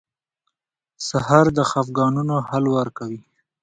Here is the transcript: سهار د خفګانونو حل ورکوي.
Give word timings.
سهار 1.07 1.45
د 1.57 1.59
خفګانونو 1.69 2.35
حل 2.49 2.65
ورکوي. 2.77 3.21